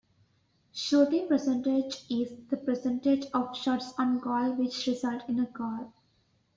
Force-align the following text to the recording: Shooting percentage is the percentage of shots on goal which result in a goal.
Shooting 0.73 1.27
percentage 1.27 2.05
is 2.09 2.31
the 2.49 2.57
percentage 2.57 3.27
of 3.35 3.55
shots 3.55 3.93
on 3.99 4.17
goal 4.17 4.51
which 4.55 4.87
result 4.87 5.29
in 5.29 5.39
a 5.39 5.45
goal. 5.45 5.93